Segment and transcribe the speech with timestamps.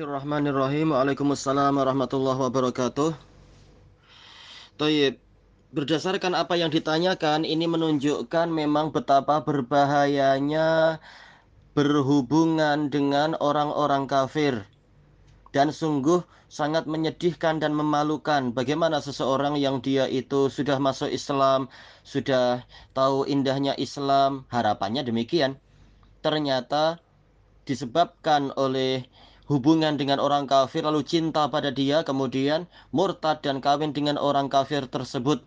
[0.00, 0.96] Bismillahirrahmanirrahim.
[0.96, 3.12] Waalaikumsalam warahmatullahi wabarakatuh.
[4.80, 5.20] Toyib.
[5.76, 10.96] Berdasarkan apa yang ditanyakan, ini menunjukkan memang betapa berbahayanya
[11.76, 14.64] berhubungan dengan orang-orang kafir.
[15.52, 21.68] Dan sungguh sangat menyedihkan dan memalukan bagaimana seseorang yang dia itu sudah masuk Islam,
[22.08, 22.64] sudah
[22.96, 25.60] tahu indahnya Islam, harapannya demikian.
[26.24, 27.04] Ternyata
[27.68, 29.04] disebabkan oleh
[29.50, 34.86] hubungan dengan orang kafir lalu cinta pada dia kemudian murtad dan kawin dengan orang kafir
[34.86, 35.42] tersebut.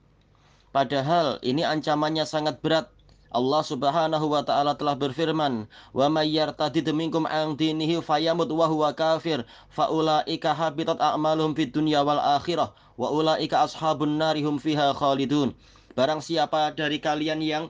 [0.76, 2.92] Padahal ini ancamannya sangat berat
[3.34, 8.94] Allah Subhanahu wa taala telah berfirman, "Wa may yartadid minkum an dinihi fayamut wa huwa
[8.94, 15.56] kafir, faulaika habitat a'maluhum fid dunya wal akhirah, wa ulaika ashabun narihum fiha khalidun."
[15.98, 17.66] Barang siapa dari kalian yang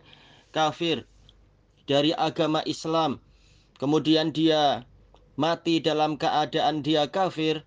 [0.52, 1.08] kafir
[1.88, 3.24] dari agama Islam,
[3.80, 4.84] kemudian dia
[5.36, 7.66] mati dalam keadaan dia kafir,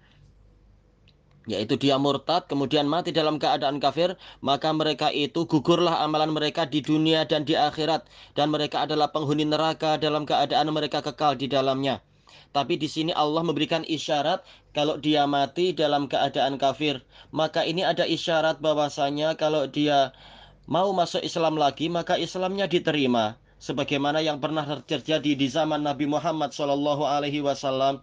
[1.47, 6.83] yaitu dia murtad kemudian mati dalam keadaan kafir maka mereka itu gugurlah amalan mereka di
[6.83, 8.06] dunia dan di akhirat.
[8.34, 12.03] Dan mereka adalah penghuni neraka dalam keadaan mereka kekal di dalamnya.
[12.50, 17.05] Tapi di sini Allah memberikan isyarat kalau dia mati dalam keadaan kafir.
[17.31, 20.11] Maka ini ada isyarat bahwasanya kalau dia
[20.67, 26.53] mau masuk Islam lagi maka Islamnya diterima sebagaimana yang pernah terjadi di zaman Nabi Muhammad
[26.53, 28.01] SAW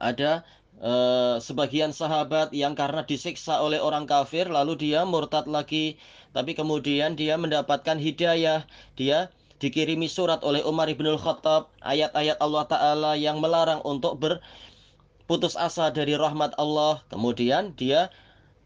[0.00, 0.42] ada
[0.80, 6.00] uh, sebagian sahabat yang karena disiksa oleh orang kafir lalu dia murtad lagi.
[6.30, 8.64] Tapi kemudian dia mendapatkan hidayah.
[8.96, 9.28] Dia
[9.60, 16.16] dikirimi surat oleh Umar bin Khattab ayat-ayat Allah Ta'ala yang melarang untuk berputus asa dari
[16.16, 17.02] rahmat Allah.
[17.12, 18.08] Kemudian dia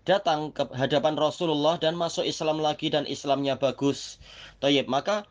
[0.04, 4.20] datang ke hadapan Rasulullah dan masuk Islam lagi dan Islamnya bagus.
[4.62, 5.24] Maka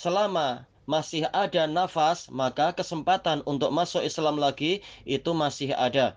[0.00, 6.16] selama masih ada nafas, maka kesempatan untuk masuk Islam lagi itu masih ada.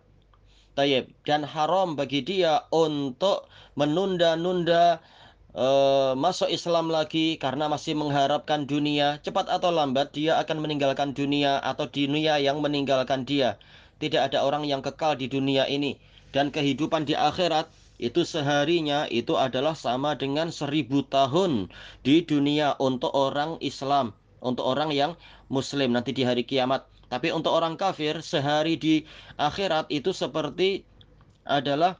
[0.73, 1.11] Tayyib.
[1.27, 3.45] Dan haram bagi dia untuk
[3.77, 5.03] menunda-nunda
[5.53, 9.19] uh, masuk Islam lagi karena masih mengharapkan dunia.
[9.21, 13.61] Cepat atau lambat dia akan meninggalkan dunia atau dunia yang meninggalkan dia.
[14.01, 15.99] Tidak ada orang yang kekal di dunia ini.
[16.33, 17.69] Dan kehidupan di akhirat
[18.01, 21.69] itu seharinya itu adalah sama dengan seribu tahun
[22.01, 25.15] di dunia untuk orang Islam untuk orang yang
[25.47, 26.85] muslim nanti di hari kiamat.
[27.07, 29.07] Tapi untuk orang kafir sehari di
[29.39, 30.83] akhirat itu seperti
[31.47, 31.95] adalah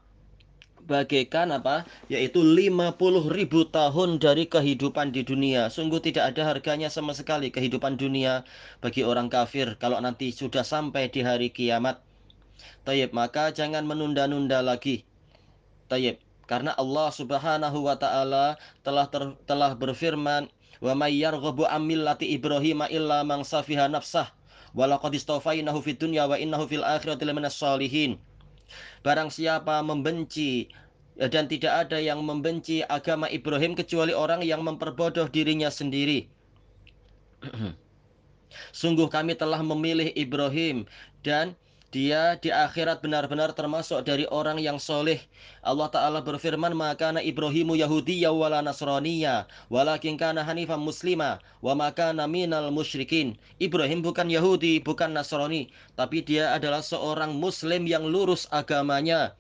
[0.84, 1.88] bagaikan apa?
[2.12, 3.00] Yaitu 50
[3.32, 5.72] ribu tahun dari kehidupan di dunia.
[5.72, 8.44] Sungguh tidak ada harganya sama sekali kehidupan dunia
[8.84, 12.04] bagi orang kafir kalau nanti sudah sampai di hari kiamat.
[12.84, 15.08] Tayyib maka jangan menunda-nunda lagi
[15.94, 16.18] Tayyib
[16.50, 20.50] karena Allah Subhanahu wa taala telah ter, telah berfirman
[20.84, 24.28] Wa may yarghabu an millati Ibrahim illa man safiha nafsah.
[24.76, 28.20] Wa laqad istafainahu fid dunya wa innahu fil akhirati laminas solihin.
[29.00, 30.68] Barang siapa membenci
[31.16, 36.28] ya, dan tidak ada yang membenci agama Ibrahim kecuali orang yang memperbodoh dirinya sendiri.
[38.76, 40.84] Sungguh kami telah memilih Ibrahim
[41.24, 41.56] dan
[41.94, 45.22] dia di akhirat benar-benar termasuk dari orang yang soleh.
[45.62, 52.10] Allah Ta'ala berfirman, Maka na Ibrahimu Yahudiyya wala Nasraniya, walakin kana hanifan muslima, wa maka
[52.26, 53.38] minal musyrikin.
[53.62, 59.38] Ibrahim bukan Yahudi, bukan Nasrani, tapi dia adalah seorang muslim yang lurus agamanya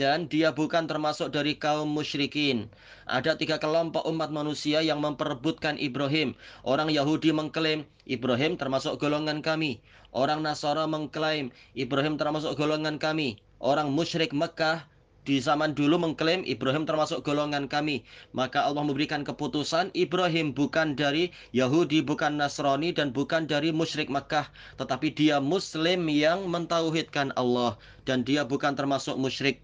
[0.00, 2.72] dan dia bukan termasuk dari kaum musyrikin.
[3.04, 6.32] Ada tiga kelompok umat manusia yang memperebutkan Ibrahim.
[6.64, 9.84] Orang Yahudi mengklaim Ibrahim termasuk golongan kami.
[10.16, 13.44] Orang Nasara mengklaim Ibrahim termasuk golongan kami.
[13.60, 14.88] Orang musyrik Mekah
[15.28, 18.00] di zaman dulu mengklaim Ibrahim termasuk golongan kami.
[18.32, 24.48] Maka Allah memberikan keputusan Ibrahim bukan dari Yahudi, bukan Nasrani, dan bukan dari musyrik Mekah.
[24.80, 27.76] Tetapi dia Muslim yang mentauhidkan Allah.
[28.08, 29.60] Dan dia bukan termasuk musyrik.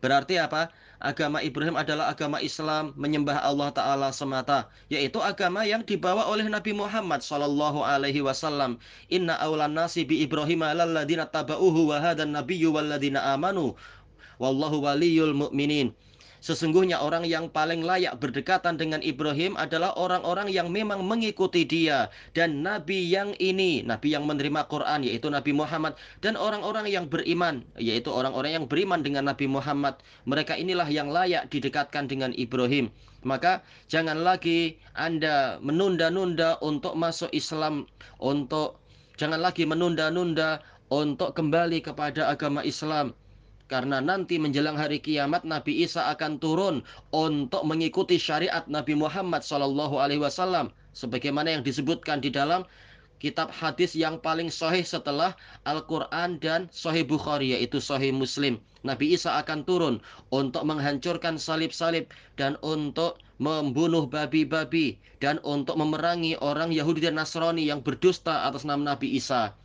[0.00, 0.68] Berarti apa?
[0.96, 6.72] Agama Ibrahim adalah agama Islam menyembah Allah Taala semata, yaitu agama yang dibawa oleh Nabi
[6.72, 8.80] Muhammad Sallallahu Alaihi Wasallam.
[9.12, 13.76] Inna awlan nasi bi Ibrahim ladina tabauhu wa hadan nabiyyu ladina amanu.
[14.40, 15.92] Wallahu waliyul mu'minin.
[16.46, 22.06] Sesungguhnya orang yang paling layak berdekatan dengan Ibrahim adalah orang-orang yang memang mengikuti dia
[22.38, 27.66] dan nabi yang ini, nabi yang menerima Quran yaitu Nabi Muhammad dan orang-orang yang beriman
[27.74, 29.98] yaitu orang-orang yang beriman dengan Nabi Muhammad.
[30.22, 32.94] Mereka inilah yang layak didekatkan dengan Ibrahim.
[33.26, 37.90] Maka jangan lagi Anda menunda-nunda untuk masuk Islam,
[38.22, 38.78] untuk
[39.18, 40.62] jangan lagi menunda-nunda
[40.94, 43.18] untuk kembali kepada agama Islam
[43.66, 49.98] karena nanti menjelang hari kiamat Nabi Isa akan turun untuk mengikuti syariat Nabi Muhammad Shallallahu
[49.98, 52.62] Alaihi Wasallam, sebagaimana yang disebutkan di dalam
[53.18, 55.32] kitab hadis yang paling sahih setelah
[55.64, 58.60] Al-Quran dan Sahih Bukhari yaitu Sahih Muslim.
[58.86, 59.94] Nabi Isa akan turun
[60.30, 62.06] untuk menghancurkan salib-salib
[62.38, 68.94] dan untuk membunuh babi-babi dan untuk memerangi orang Yahudi dan Nasrani yang berdusta atas nama
[68.94, 69.56] Nabi Isa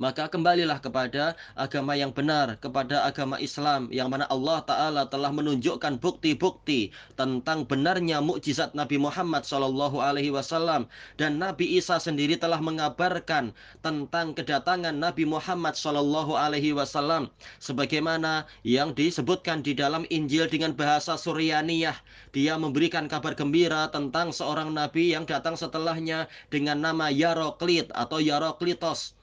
[0.00, 6.00] maka kembalilah kepada agama yang benar, kepada agama Islam yang mana Allah taala telah menunjukkan
[6.00, 10.88] bukti-bukti tentang benarnya mukjizat Nabi Muhammad sallallahu alaihi wasallam
[11.20, 13.52] dan Nabi Isa sendiri telah mengabarkan
[13.84, 17.28] tentang kedatangan Nabi Muhammad sallallahu alaihi wasallam
[17.60, 21.96] sebagaimana yang disebutkan di dalam Injil dengan bahasa Suryaniyah.
[22.30, 29.19] Dia memberikan kabar gembira tentang seorang nabi yang datang setelahnya dengan nama Yaroklit atau Yaroklitos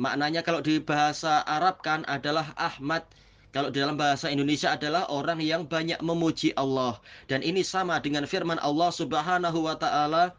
[0.00, 3.04] Maknanya kalau di bahasa Arab kan adalah Ahmad.
[3.52, 6.96] Kalau di dalam bahasa Indonesia adalah orang yang banyak memuji Allah.
[7.28, 10.32] Dan ini sama dengan firman Allah Subhanahu wa taala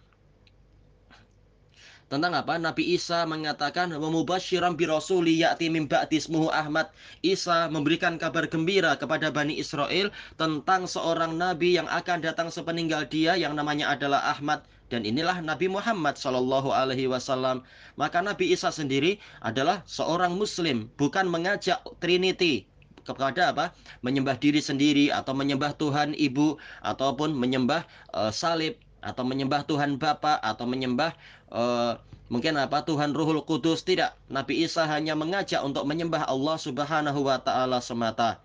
[2.11, 2.59] tentang apa?
[2.59, 6.19] Nabi Isa mengatakan memubasyiran bi rasuli ya'ti min ba'di
[6.51, 6.91] Ahmad.
[7.23, 13.39] Isa memberikan kabar gembira kepada Bani Israel tentang seorang nabi yang akan datang sepeninggal dia
[13.39, 17.63] yang namanya adalah Ahmad dan inilah Nabi Muhammad Shallallahu Alaihi Wasallam.
[17.95, 22.67] Maka Nabi Isa sendiri adalah seorang Muslim, bukan mengajak Trinity
[23.07, 23.71] kepada apa?
[24.03, 30.37] Menyembah diri sendiri atau menyembah Tuhan Ibu ataupun menyembah uh, salib atau menyembah Tuhan Bapa
[30.39, 31.17] atau menyembah
[31.49, 31.97] uh,
[32.29, 34.15] mungkin apa Tuhan Ruhul Kudus tidak.
[34.29, 38.39] Nabi Isa hanya mengajak untuk menyembah Allah Subhanahu wa taala semata.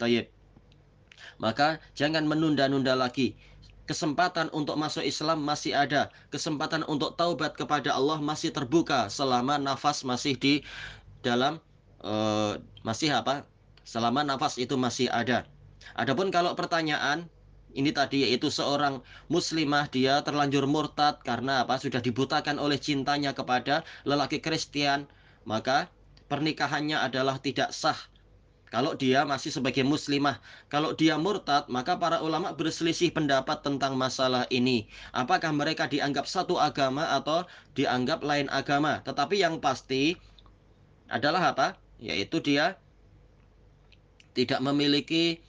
[0.00, 0.26] Tayyib.
[1.38, 3.38] Maka jangan menunda-nunda lagi
[3.86, 10.06] kesempatan untuk masuk Islam masih ada, kesempatan untuk taubat kepada Allah masih terbuka selama nafas
[10.06, 10.62] masih di
[11.20, 11.58] dalam
[12.02, 13.44] uh, masih apa?
[13.82, 15.44] Selama nafas itu masih ada.
[15.98, 17.26] Adapun kalau pertanyaan
[17.72, 19.00] ini tadi yaitu seorang
[19.32, 21.80] muslimah dia terlanjur murtad karena apa?
[21.80, 25.08] Sudah dibutakan oleh cintanya kepada lelaki Kristen,
[25.48, 25.88] maka
[26.28, 27.98] pernikahannya adalah tidak sah
[28.72, 30.40] kalau dia masih sebagai muslimah,
[30.72, 34.88] kalau dia murtad, maka para ulama berselisih pendapat tentang masalah ini.
[35.12, 37.44] Apakah mereka dianggap satu agama atau
[37.76, 39.04] dianggap lain agama?
[39.04, 40.16] Tetapi yang pasti
[41.12, 41.76] adalah apa?
[42.00, 42.80] Yaitu dia
[44.32, 45.44] tidak memiliki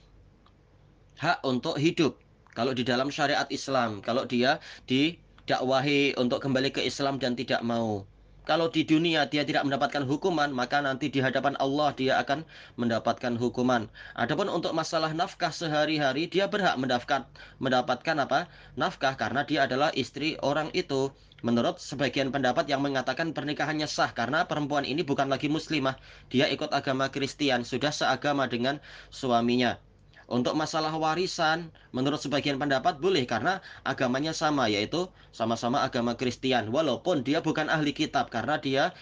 [1.24, 2.20] hak untuk hidup.
[2.52, 8.04] Kalau di dalam syariat Islam, kalau dia didakwahi untuk kembali ke Islam dan tidak mau
[8.44, 12.44] kalau di dunia dia tidak mendapatkan hukuman, maka nanti di hadapan Allah dia akan
[12.76, 13.88] mendapatkan hukuman.
[14.12, 17.24] Adapun untuk masalah nafkah sehari-hari, dia berhak mendapatkan
[17.56, 18.44] mendapatkan apa?
[18.76, 21.08] Nafkah karena dia adalah istri orang itu.
[21.40, 25.96] Menurut sebagian pendapat yang mengatakan pernikahannya sah karena perempuan ini bukan lagi muslimah,
[26.28, 28.76] dia ikut agama Kristen, sudah seagama dengan
[29.08, 29.80] suaminya.
[30.24, 36.72] Untuk masalah warisan, menurut sebagian pendapat boleh karena agamanya sama yaitu sama-sama agama Kristen.
[36.72, 38.96] Walaupun dia bukan ahli kitab karena dia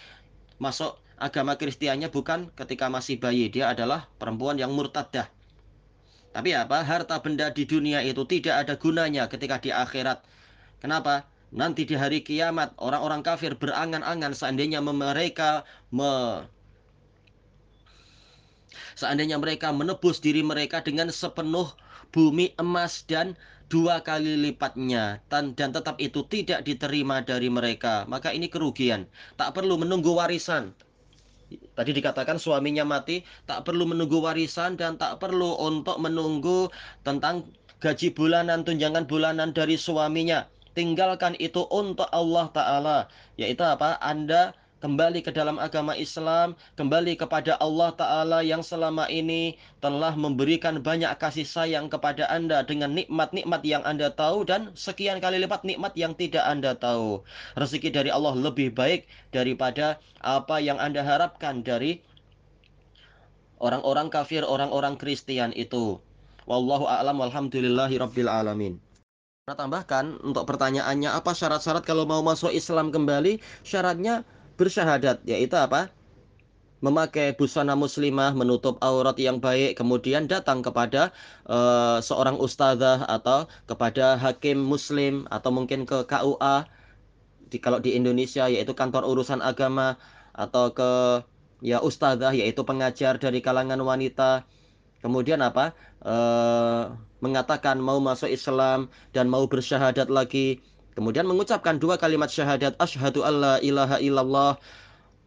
[0.58, 5.31] masuk agama Kristiannya bukan ketika masih bayi, dia adalah perempuan yang murtadah.
[6.32, 6.82] Tapi apa?
[6.82, 10.24] Harta benda di dunia itu tidak ada gunanya ketika di akhirat.
[10.82, 11.29] Kenapa?
[11.52, 16.43] Nanti di hari kiamat orang-orang kafir berangan-angan seandainya mereka me
[18.98, 21.72] Seandainya mereka menebus diri mereka dengan sepenuh
[22.12, 23.34] bumi emas dan
[23.72, 29.08] dua kali lipatnya dan, tetap itu tidak diterima dari mereka, maka ini kerugian.
[29.41, 30.76] Tak perlu menunggu warisan.
[31.52, 36.69] Tadi dikatakan suaminya mati, tak perlu menunggu warisan dan tak perlu untuk menunggu
[37.05, 37.48] tentang
[37.81, 40.48] gaji bulanan, tunjangan bulanan dari suaminya.
[40.72, 42.98] Tinggalkan itu untuk Allah Ta'ala.
[43.36, 44.00] Yaitu apa?
[44.00, 50.82] Anda kembali ke dalam agama Islam, kembali kepada Allah Ta'ala yang selama ini telah memberikan
[50.82, 55.94] banyak kasih sayang kepada Anda dengan nikmat-nikmat yang Anda tahu dan sekian kali lipat nikmat
[55.94, 57.22] yang tidak Anda tahu.
[57.55, 62.03] Rezeki dari Allah lebih baik daripada apa yang Anda harapkan dari
[63.62, 66.03] orang-orang kafir, orang-orang Kristen itu.
[66.51, 68.82] Wallahu a'lam walhamdulillahi rabbil alamin.
[69.46, 73.39] Tambahkan untuk pertanyaannya apa syarat-syarat kalau mau masuk Islam kembali?
[73.62, 75.92] Syaratnya bersyahadat yaitu apa?
[76.82, 81.14] memakai busana muslimah menutup aurat yang baik kemudian datang kepada
[81.46, 86.66] uh, seorang ustazah atau kepada hakim muslim atau mungkin ke KUA
[87.54, 89.94] di kalau di Indonesia yaitu kantor urusan agama
[90.34, 91.22] atau ke
[91.62, 94.42] ya ustazah yaitu pengajar dari kalangan wanita.
[95.02, 95.74] Kemudian apa?
[96.02, 100.58] Uh, mengatakan mau masuk Islam dan mau bersyahadat lagi
[100.93, 104.61] kemudian mengucapkan dua kalimat syahadat asyhadu alla ilaha illallah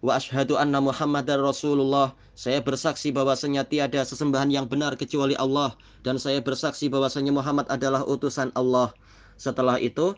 [0.06, 2.14] Wa ashadu anna Muhammadar Rasulullah.
[2.38, 5.74] Saya bersaksi bahwasanya tiada sesembahan yang benar kecuali Allah
[6.06, 8.94] dan saya bersaksi bahwasanya Muhammad adalah utusan Allah.
[9.42, 10.14] Setelah itu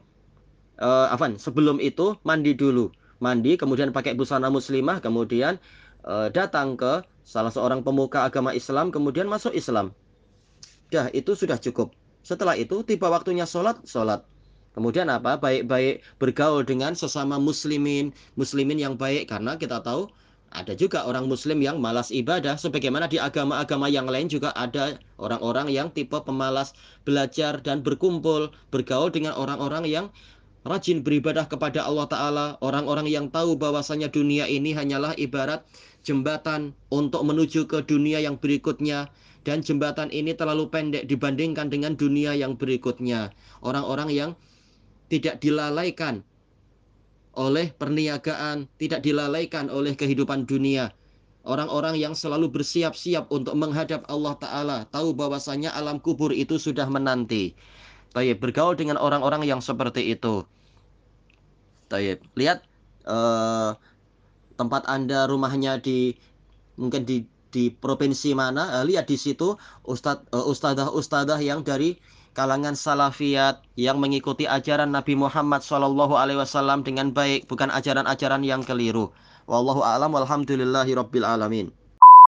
[0.84, 2.92] uh, afan, sebelum itu mandi dulu.
[3.24, 5.56] Mandi kemudian pakai busana muslimah kemudian
[6.04, 9.96] uh, datang ke salah seorang pemuka agama Islam kemudian masuk Islam.
[10.92, 11.96] Dah itu sudah cukup.
[12.28, 14.28] Setelah itu tiba waktunya sholat, sholat.
[14.78, 15.42] Kemudian apa?
[15.42, 20.06] Baik-baik bergaul dengan sesama muslimin, muslimin yang baik karena kita tahu
[20.54, 25.74] ada juga orang muslim yang malas ibadah sebagaimana di agama-agama yang lain juga ada orang-orang
[25.74, 26.78] yang tipe pemalas
[27.10, 30.06] belajar dan berkumpul, bergaul dengan orang-orang yang
[30.62, 35.66] rajin beribadah kepada Allah taala, orang-orang yang tahu bahwasanya dunia ini hanyalah ibarat
[36.06, 39.10] jembatan untuk menuju ke dunia yang berikutnya
[39.42, 43.32] dan jembatan ini terlalu pendek dibandingkan dengan dunia yang berikutnya.
[43.64, 44.32] Orang-orang yang
[45.08, 46.24] tidak dilalaikan
[47.38, 50.92] oleh perniagaan, tidak dilalaikan oleh kehidupan dunia.
[51.48, 57.56] Orang-orang yang selalu bersiap-siap untuk menghadap Allah Ta'ala, tahu bahwasanya alam kubur itu sudah menanti.
[58.12, 60.44] Tayyip, bergaul dengan orang-orang yang seperti itu.
[61.88, 62.68] Tayyip, lihat
[63.08, 63.80] uh,
[64.60, 66.20] tempat Anda rumahnya di
[66.76, 69.56] mungkin di di provinsi mana, uh, lihat di situ
[69.88, 71.96] ustadz uh, ustadzah-ustadzah yang dari
[72.38, 78.62] kalangan salafiyat yang mengikuti ajaran Nabi Muhammad Shallallahu Alaihi Wasallam dengan baik, bukan ajaran-ajaran yang
[78.62, 79.10] keliru.
[79.50, 80.94] Wallahu a'lam walhamdulillahi
[81.26, 81.74] alamin.